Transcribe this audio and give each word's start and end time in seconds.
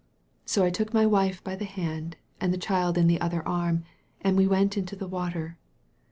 So 0.47 0.65
I 0.65 0.71
took 0.71 0.95
my 0.95 1.05
wife 1.05 1.43
by 1.43 1.55
the 1.55 1.63
hand, 1.63 2.15
and 2.39 2.51
the 2.51 2.57
child 2.57 2.97
in 2.97 3.05
the 3.05 3.21
other 3.21 3.47
arm, 3.47 3.83
and 4.21 4.35
we 4.35 4.47
went 4.47 4.75
into 4.75 4.95
the 4.95 5.07
water. 5.07 5.59